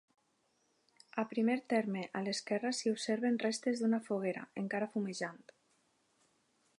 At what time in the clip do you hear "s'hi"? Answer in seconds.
2.77-2.91